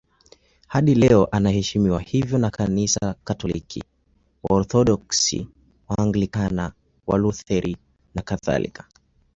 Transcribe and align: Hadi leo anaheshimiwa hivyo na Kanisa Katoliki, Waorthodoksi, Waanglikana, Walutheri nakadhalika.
Hadi 0.67 0.95
leo 0.95 1.25
anaheshimiwa 1.31 2.01
hivyo 2.01 2.37
na 2.37 2.49
Kanisa 2.51 3.15
Katoliki, 3.23 3.83
Waorthodoksi, 4.43 5.47
Waanglikana, 5.89 6.71
Walutheri 7.07 7.77
nakadhalika. 8.15 8.85